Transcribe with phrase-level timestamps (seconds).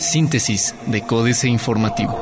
[0.00, 2.18] Síntesis de Códice Informativo.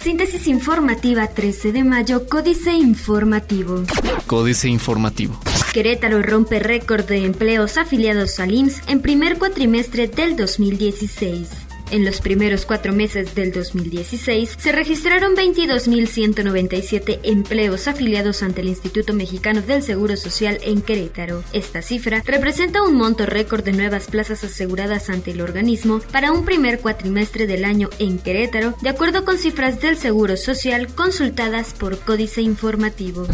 [0.00, 3.84] Síntesis informativa 13 de mayo, Códice Informativo.
[4.26, 5.38] Códice Informativo.
[5.72, 11.71] Querétaro rompe récord de empleos afiliados al IMSS en primer cuatrimestre del 2016.
[11.92, 19.12] En los primeros cuatro meses del 2016 se registraron 22.197 empleos afiliados ante el Instituto
[19.12, 21.44] Mexicano del Seguro Social en Querétaro.
[21.52, 26.46] Esta cifra representa un monto récord de nuevas plazas aseguradas ante el organismo para un
[26.46, 31.98] primer cuatrimestre del año en Querétaro, de acuerdo con cifras del Seguro Social consultadas por
[31.98, 33.26] Códice Informativo.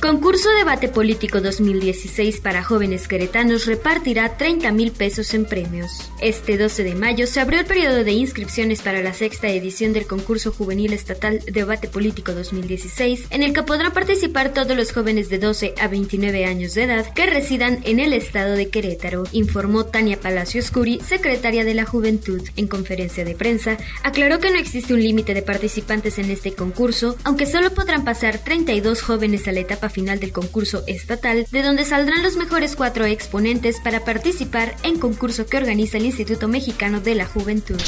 [0.00, 6.12] Concurso Debate Político 2016 para jóvenes queretanos repartirá 30 mil pesos en premios.
[6.20, 10.06] Este 12 de mayo se abrió el periodo de inscripciones para la sexta edición del
[10.06, 15.38] concurso juvenil estatal Debate Político 2016, en el que podrán participar todos los jóvenes de
[15.38, 20.20] 12 a 29 años de edad que residan en el estado de Querétaro, informó Tania
[20.20, 22.42] Palacios Curi, secretaria de la Juventud.
[22.56, 27.16] En conferencia de prensa, aclaró que no existe un límite de participantes en este concurso,
[27.24, 31.84] aunque solo podrán pasar 32 jóvenes a la etapa final del concurso estatal, de donde
[31.84, 37.14] saldrán los mejores cuatro exponentes para participar en concurso que organiza el Instituto Mexicano de
[37.14, 37.80] la Juventud.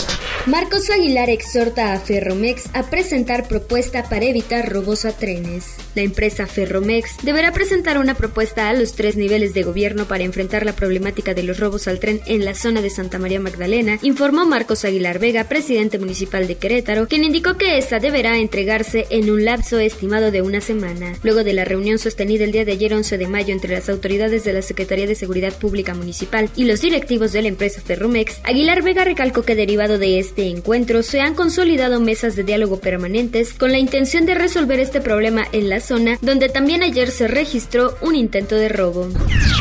[0.47, 5.75] Marcos Aguilar exhorta a Ferromex a presentar propuesta para evitar robos a trenes.
[5.97, 10.65] La empresa Ferromex deberá presentar una propuesta a los tres niveles de gobierno para enfrentar
[10.65, 14.47] la problemática de los robos al tren en la zona de Santa María Magdalena, informó
[14.47, 19.45] Marcos Aguilar Vega, presidente municipal de Querétaro, quien indicó que esta deberá entregarse en un
[19.45, 21.15] lapso estimado de una semana.
[21.25, 24.45] Luego de la reunión sostenida el día de ayer 11 de mayo entre las autoridades
[24.45, 28.83] de la Secretaría de Seguridad Pública Municipal y los directivos de la empresa Ferromex, Aguilar
[28.83, 33.73] Vega recalcó que derivado de este encuentro se han consolidado mesas de diálogo permanentes con
[33.73, 38.15] la intención de resolver este problema en la zona, donde también ayer se registró un
[38.15, 39.09] intento de robo.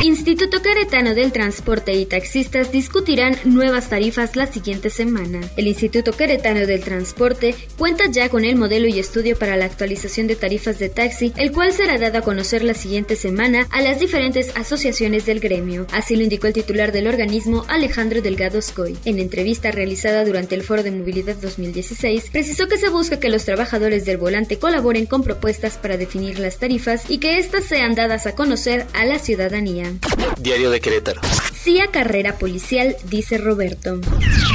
[0.03, 5.41] Instituto Queretano del Transporte y taxistas discutirán nuevas tarifas la siguiente semana.
[5.57, 10.27] El Instituto Queretano del Transporte cuenta ya con el modelo y estudio para la actualización
[10.27, 13.99] de tarifas de taxi, el cual será dado a conocer la siguiente semana a las
[13.99, 15.87] diferentes asociaciones del gremio.
[15.91, 20.63] Así lo indicó el titular del organismo, Alejandro Delgado Scoy, en entrevista realizada durante el
[20.63, 25.23] Foro de Movilidad 2016, precisó que se busca que los trabajadores del volante colaboren con
[25.23, 29.91] propuestas para definir las tarifas y que éstas sean dadas a conocer a la ciudadanía.
[30.37, 31.21] Diario de Querétaro.
[31.91, 33.99] Carrera policial, dice Roberto.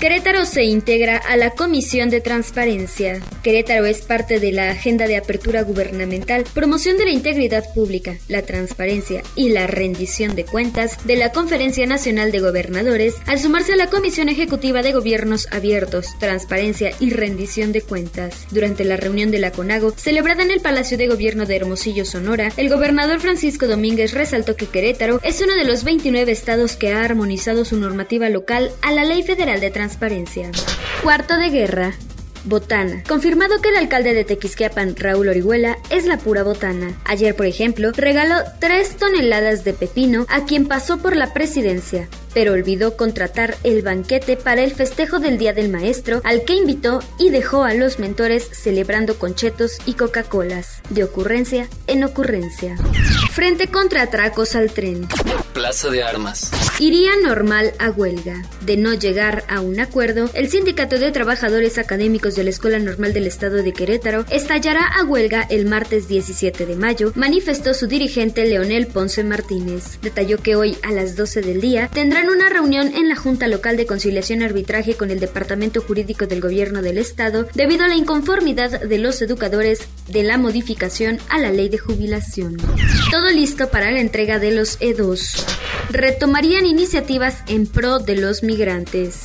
[0.00, 3.20] Querétaro se integra a la Comisión de Transparencia.
[3.42, 8.42] Querétaro es parte de la Agenda de Apertura Gubernamental, Promoción de la Integridad Pública, la
[8.42, 13.76] Transparencia y la Rendición de Cuentas de la Conferencia Nacional de Gobernadores al sumarse a
[13.76, 18.46] la Comisión Ejecutiva de Gobiernos Abiertos, Transparencia y Rendición de Cuentas.
[18.52, 22.52] Durante la reunión de la CONAGO, celebrada en el Palacio de Gobierno de Hermosillo, Sonora,
[22.56, 26.99] el gobernador Francisco Domínguez resaltó que Querétaro es uno de los 29 estados que ha
[27.04, 30.50] armonizado su normativa local a la Ley Federal de Transparencia.
[31.02, 31.94] Cuarto de guerra.
[32.44, 33.02] Botana.
[33.06, 36.98] Confirmado que el alcalde de Tequisquiapan, Raúl Orihuela, es la pura botana.
[37.04, 42.52] Ayer, por ejemplo, regaló 3 toneladas de pepino a quien pasó por la presidencia pero
[42.52, 47.30] olvidó contratar el banquete para el festejo del Día del Maestro, al que invitó y
[47.30, 52.76] dejó a los mentores celebrando conchetos y Coca-Colas, de ocurrencia en ocurrencia.
[53.32, 55.08] Frente contra atracos al tren.
[55.52, 56.50] Plaza de Armas.
[56.78, 58.44] Iría normal a huelga.
[58.64, 63.12] De no llegar a un acuerdo, el Sindicato de Trabajadores Académicos de la Escuela Normal
[63.12, 68.44] del Estado de Querétaro estallará a huelga el martes 17 de mayo, manifestó su dirigente
[68.46, 70.00] Leonel Ponce Martínez.
[70.02, 73.76] Detalló que hoy a las 12 del día tendrá una reunión en la Junta Local
[73.76, 77.94] de Conciliación y Arbitraje con el Departamento Jurídico del Gobierno del Estado debido a la
[77.94, 82.56] inconformidad de los educadores de la modificación a la ley de jubilación.
[83.10, 85.44] Todo listo para la entrega de los E2.
[85.90, 89.22] Retomarían iniciativas en pro de los migrantes.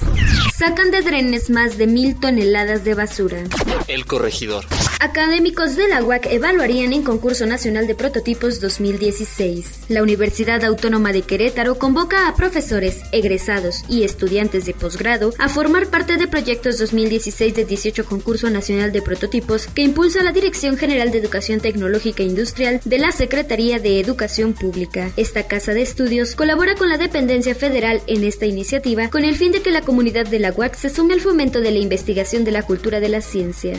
[0.56, 3.44] Sacan de drenes más de mil toneladas de basura.
[3.88, 4.66] El corregidor.
[5.00, 9.82] Académicos de la UAC evaluarían en concurso nacional de prototipos 2016.
[9.90, 15.88] La Universidad Autónoma de Querétaro convoca a profesores, egresados y estudiantes de posgrado a formar
[15.88, 21.12] parte de proyectos 2016 de 18 concurso nacional de prototipos que impulsa la Dirección General
[21.12, 25.12] de Educación Tecnológica e Industrial de la Secretaría de Educación Pública.
[25.18, 29.52] Esta casa de estudios colabora con la dependencia federal en esta iniciativa con el fin
[29.52, 32.52] de que la comunidad de la UAC se sume al fomento de la investigación de
[32.52, 33.78] la cultura de la ciencia.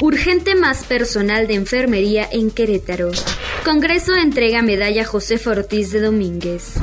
[0.00, 3.10] Urgente más personal de enfermería en Querétaro.
[3.64, 6.74] Congreso entrega medalla José Ortiz de Domínguez.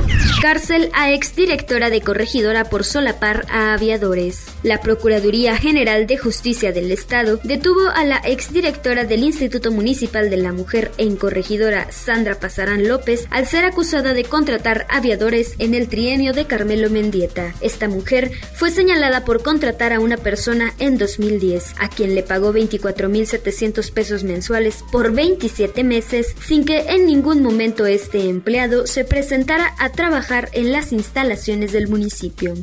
[0.42, 4.46] Cárcel a exdirectora de corregidora por solapar a aviadores.
[4.64, 10.38] La Procuraduría General de Justicia del Estado detuvo a la exdirectora del Instituto Municipal de
[10.38, 15.88] la Mujer en corregidora Sandra Pasarán López al ser acusada de contratar aviadores en el
[15.88, 17.54] trienio de Carmelo Mendieta.
[17.60, 22.52] Esta mujer fue señalada por contratar a una persona en 2010, a quien le pagó
[22.52, 29.72] 24.700 pesos mensuales por 27 meses sin que en ningún momento este empleado se presentara
[29.78, 32.54] a trabajar en las instalaciones del municipio.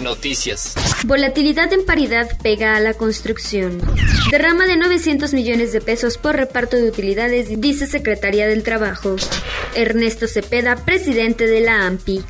[0.00, 0.74] Noticias.
[1.04, 3.80] Volatilidad en paridad pega a la construcción.
[4.30, 9.16] Derrama de 900 millones de pesos por reparto de utilidades, dice Secretaría del Trabajo.
[9.74, 12.24] Ernesto Cepeda, presidente de la AMPI.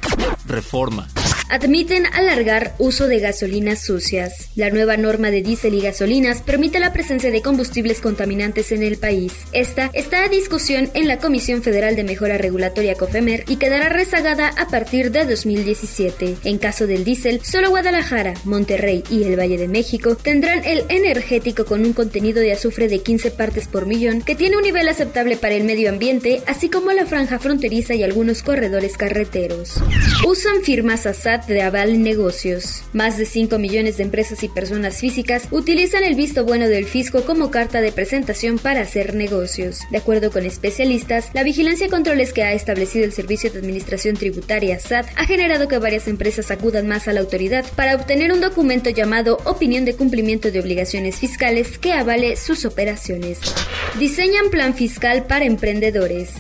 [0.47, 1.09] Reforma
[1.51, 4.49] admiten alargar uso de gasolinas sucias.
[4.55, 8.97] La nueva norma de diésel y gasolinas permite la presencia de combustibles contaminantes en el
[8.97, 9.35] país.
[9.53, 14.49] Esta está a discusión en la Comisión Federal de Mejora Regulatoria COFEMER y quedará rezagada
[14.57, 16.37] a partir de 2017.
[16.45, 21.65] En caso del diésel, solo Guadalajara, Monterrey y el Valle de México tendrán el energético
[21.65, 25.37] con un contenido de azufre de 15 partes por millón que tiene un nivel aceptable
[25.37, 29.75] para el medio ambiente, así como la franja fronteriza y algunos corredores carreteros.
[30.27, 32.83] Usan firmas ASAD de aval negocios.
[32.93, 37.23] Más de 5 millones de empresas y personas físicas utilizan el visto bueno del fisco
[37.23, 39.81] como carta de presentación para hacer negocios.
[39.91, 44.17] De acuerdo con especialistas, la vigilancia y controles que ha establecido el Servicio de Administración
[44.17, 48.41] Tributaria SAT ha generado que varias empresas acudan más a la autoridad para obtener un
[48.41, 53.39] documento llamado Opinión de Cumplimiento de Obligaciones Fiscales que avale sus operaciones.
[53.99, 56.31] Diseñan plan fiscal para emprendedores.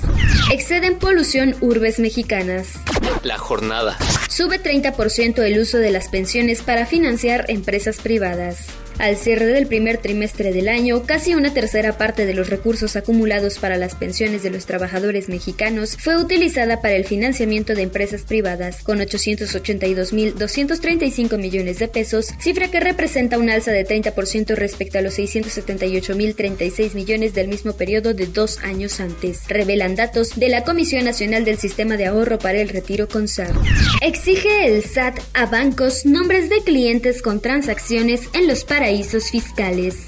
[0.53, 2.81] Exceden polución urbes mexicanas.
[3.23, 3.99] La jornada.
[4.31, 8.80] Sube 30% el uso de las pensiones para financiar empresas privadas.
[9.01, 13.59] Al cierre del primer trimestre del año, casi una tercera parte de los recursos acumulados
[13.59, 18.83] para las pensiones de los trabajadores mexicanos fue utilizada para el financiamiento de empresas privadas,
[18.83, 25.19] con 882.235 millones de pesos, cifra que representa un alza de 30% respecto a los
[25.19, 31.47] 678.036 millones del mismo periodo de dos años antes, revelan datos de la Comisión Nacional
[31.47, 33.55] del Sistema de Ahorro para el Retiro CONSAR.
[34.03, 40.05] Exige el SAT a bancos nombres de clientes con transacciones en los paraísos paraísos fiscales.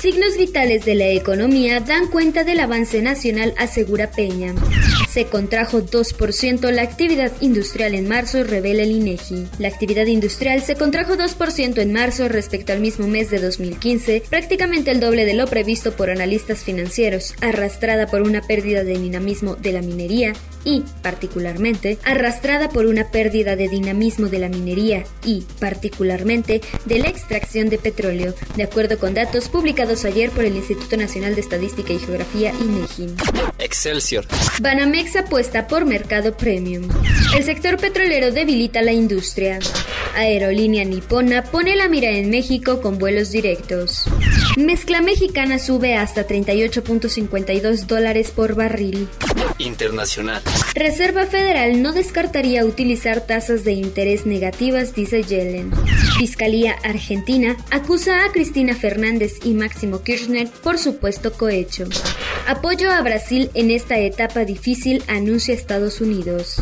[0.00, 4.54] Signos vitales de la economía dan cuenta del avance nacional, asegura Peña.
[5.10, 9.46] Se contrajo 2% la actividad industrial en marzo, revela el INEGI.
[9.58, 14.90] La actividad industrial se contrajo 2% en marzo respecto al mismo mes de 2015, prácticamente
[14.90, 19.72] el doble de lo previsto por analistas financieros, arrastrada por una pérdida de dinamismo de
[19.72, 20.32] la minería
[20.64, 27.08] y, particularmente, arrastrada por una pérdida de dinamismo de la minería y, particularmente, de la
[27.08, 31.92] extracción de petróleo, de acuerdo con datos publicados ayer por el Instituto Nacional de Estadística
[31.92, 33.14] y Geografía INEGI.
[33.58, 34.26] Excelsior.
[34.60, 36.88] Banamex apuesta por mercado premium.
[37.36, 39.58] El sector petrolero debilita la industria.
[40.16, 44.04] Aerolínea nipona pone la mira en México con vuelos directos.
[44.56, 49.08] Mezcla mexicana sube hasta 38.52 dólares por barril.
[49.58, 50.42] Internacional.
[50.74, 55.72] Reserva Federal no descartaría utilizar tasas de interés negativas, dice Yellen.
[56.18, 61.84] Fiscalía Argentina acusa a Cristina Fernández y Máximo Kirchner por supuesto cohecho.
[62.46, 66.56] Apoyo a Brasil en esta etapa difícil, anuncia Estados Unidos.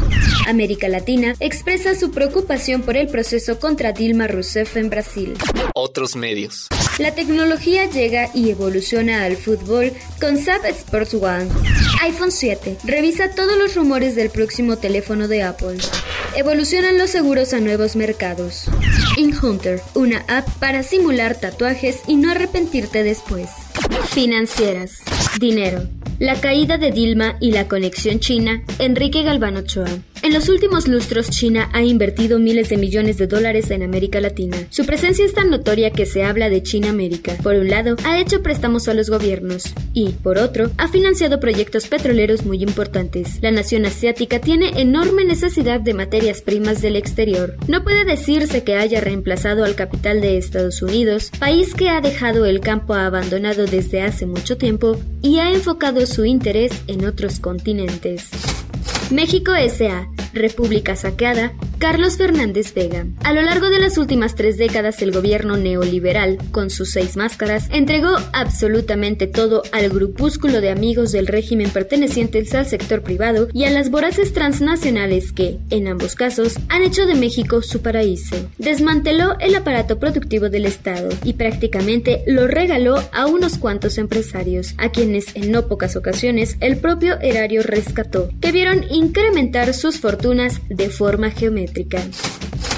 [0.46, 5.35] América Latina expresa su preocupación por el proceso contra Dilma Rousseff en Brasil.
[5.75, 6.69] Otros medios.
[6.98, 11.48] La tecnología llega y evoluciona al fútbol con SAP Sports One.
[12.02, 12.76] iPhone 7.
[12.84, 15.78] Revisa todos los rumores del próximo teléfono de Apple.
[16.36, 18.66] Evolucionan los seguros a nuevos mercados.
[19.16, 23.49] InHunter, una app para simular tatuajes y no arrepentirte después.
[24.11, 24.99] Financieras.
[25.40, 25.88] Dinero.
[26.18, 29.88] La caída de Dilma y la conexión china, Enrique Galván Ochoa.
[30.23, 34.57] En los últimos lustros, China ha invertido miles de millones de dólares en América Latina.
[34.71, 37.37] Su presencia es tan notoria que se habla de China América.
[37.43, 41.88] Por un lado, ha hecho préstamos a los gobiernos y, por otro, ha financiado proyectos
[41.88, 43.38] petroleros muy importantes.
[43.43, 47.57] La nación asiática tiene enorme necesidad de materias primas del exterior.
[47.67, 52.47] No puede decirse que haya reemplazado al capital de Estados Unidos, país que ha dejado
[52.47, 58.31] el campo abandonado desde hace mucho tiempo y ha enfocado su interés en otros continentes.
[59.12, 63.06] México S.A., República Saqueada, Carlos Fernández Vega.
[63.24, 67.66] A lo largo de las últimas tres décadas, el gobierno neoliberal, con sus seis máscaras,
[67.72, 73.70] entregó absolutamente todo al grupúsculo de amigos del régimen pertenecientes al sector privado y a
[73.70, 78.36] las voraces transnacionales que, en ambos casos, han hecho de México su paraíso.
[78.58, 84.92] Desmanteló el aparato productivo del Estado y prácticamente lo regaló a unos cuantos empresarios, a
[84.92, 90.88] quienes en no pocas ocasiones el propio erario rescató, que vieron incrementar sus fortunas de
[90.88, 91.72] forma geométrica.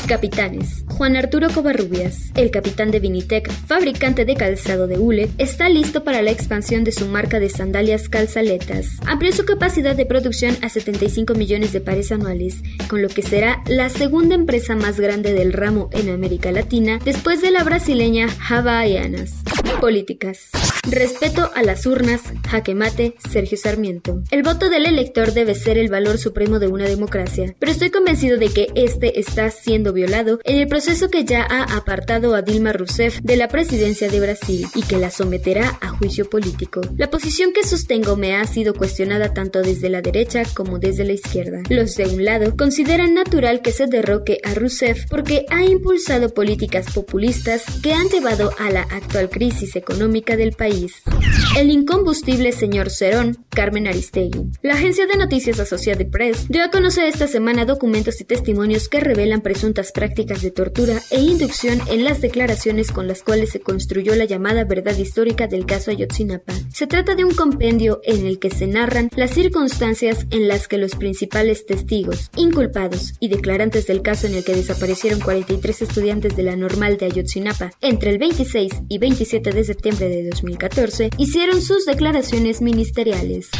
[0.07, 0.85] Capitanes.
[0.89, 6.23] Juan Arturo Covarrubias, el capitán de Vinitec, fabricante de calzado de hule, está listo para
[6.23, 8.87] la expansión de su marca de sandalias calzaletas.
[9.07, 13.63] Amplió su capacidad de producción a 75 millones de pares anuales, con lo que será
[13.67, 19.43] la segunda empresa más grande del ramo en América Latina después de la brasileña Havaianas.
[19.81, 20.50] Políticas.
[20.90, 24.23] Respeto a las urnas, jaque mate, Sergio Sarmiento.
[24.31, 28.37] El voto del elector debe ser el valor supremo de una democracia, pero estoy convencido
[28.37, 32.73] de que este está siendo violado en el proceso que ya ha apartado a Dilma
[32.73, 36.83] Rousseff de la presidencia de Brasil y que la someterá a juicio político.
[36.97, 41.12] La posición que sostengo me ha sido cuestionada tanto desde la derecha como desde la
[41.12, 41.62] izquierda.
[41.71, 46.93] Los de un lado consideran natural que se derroque a Rousseff porque ha impulsado políticas
[46.93, 51.02] populistas que han llevado a la actual crisis económica del país
[51.56, 54.50] el incombustible señor Cerón, Carmen Aristegui.
[54.62, 58.99] La agencia de noticias Associated Press dio a conocer esta semana documentos y testimonios que
[58.99, 64.16] revelan presuntas prácticas de tortura e inducción en las declaraciones con las cuales se construyó
[64.16, 66.54] la llamada verdad histórica del caso Ayotzinapa.
[66.73, 70.78] Se trata de un compendio en el que se narran las circunstancias en las que
[70.78, 76.42] los principales testigos, inculpados y declarantes del caso en el que desaparecieron 43 estudiantes de
[76.42, 81.87] la normal de Ayotzinapa entre el 26 y 27 de septiembre de 2014 hicieron sus
[81.87, 83.50] declaraciones ministeriales.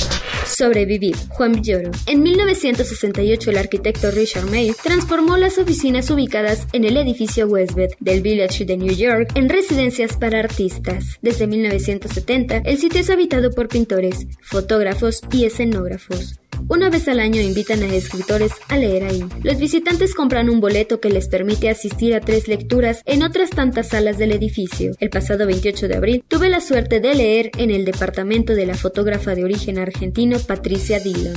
[0.47, 1.17] Sobrevivir.
[1.31, 1.91] Juan Villoro.
[2.07, 8.21] En 1968 el arquitecto Richard May transformó las oficinas ubicadas en el edificio Westbeth del
[8.23, 11.19] Village de New York en residencias para artistas.
[11.23, 16.39] Desde 1970 el sitio es habitado por pintores, fotógrafos y escenógrafos.
[16.69, 19.25] Una vez al año invitan a escritores a leer ahí.
[19.43, 23.89] Los visitantes compran un boleto que les permite asistir a tres lecturas en otras tantas
[23.89, 24.93] salas del edificio.
[25.01, 28.75] El pasado 28 de abril tuve la suerte de leer en el departamento de la
[28.75, 31.35] fotógrafa de origen argentino Patricia Dillon.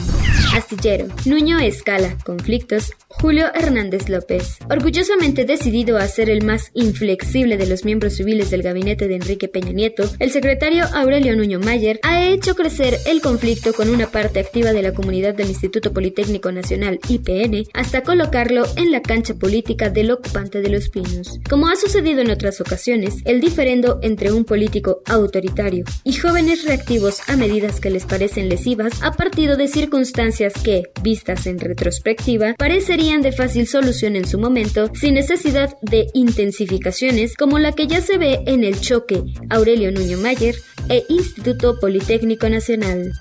[0.58, 1.06] Astillero.
[1.26, 2.18] Nuño Escala.
[2.26, 2.94] Conflictos.
[3.10, 4.58] Julio Hernández López.
[4.70, 9.48] Orgullosamente decidido a ser el más inflexible de los miembros civiles del gabinete de Enrique
[9.48, 14.40] Peña Nieto, el secretario Aurelio Nuño Mayer ha hecho crecer el conflicto con una parte
[14.40, 19.90] activa de la comunidad del Instituto Politécnico Nacional IPN hasta colocarlo en la cancha política
[19.90, 21.40] del ocupante de los pinos.
[21.50, 27.22] Como ha sucedido en otras ocasiones, el diferendo entre un político autoritario y jóvenes reactivos
[27.28, 33.22] a medidas que les parecen lesivas ha partido de circunstancias que, vistas en retrospectiva, parecerían
[33.22, 38.18] de fácil solución en su momento, sin necesidad de intensificaciones como la que ya se
[38.18, 40.56] ve en el choque Aurelio Nuño Mayer
[40.90, 43.12] e Instituto Politécnico Nacional.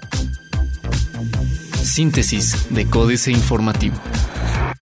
[1.82, 3.96] Síntesis de Códice Informativo.